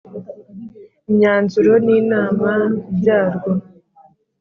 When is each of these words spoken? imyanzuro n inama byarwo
imyanzuro 1.09 1.73
n 1.85 1.87
inama 1.99 2.51
byarwo 2.97 3.51